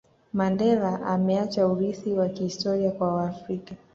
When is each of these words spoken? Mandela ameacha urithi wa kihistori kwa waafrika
Mandela 0.33 1.01
ameacha 1.05 1.67
urithi 1.67 2.11
wa 2.13 2.29
kihistori 2.29 2.91
kwa 2.91 3.13
waafrika 3.15 3.75